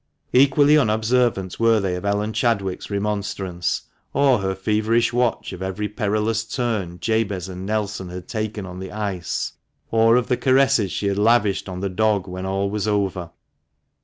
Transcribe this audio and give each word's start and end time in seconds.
Equally 0.33 0.79
unobservant 0.79 1.59
were 1.59 1.79
they 1.79 1.93
of 1.93 2.05
Ellen 2.05 2.33
Chadwick's 2.33 2.89
remonstrance, 2.89 3.83
or 4.13 4.39
her 4.39 4.55
feverish 4.55 5.13
watch 5.13 5.53
of 5.53 5.61
every 5.61 5.87
perilous 5.87 6.43
turn 6.43 6.99
Jabez 6.99 7.47
and 7.47 7.67
Nelson 7.67 8.09
had 8.09 8.27
taken 8.27 8.65
on 8.65 8.79
the 8.79 8.91
ice, 8.91 9.53
or 9.91 10.15
of 10.15 10.25
the 10.25 10.37
caresses 10.37 10.91
she 10.91 11.13
lavished 11.13 11.69
on 11.69 11.81
the 11.81 11.87
dog 11.89 12.27
when 12.27 12.47
all 12.47 12.67
was 12.71 12.87
over. 12.87 13.29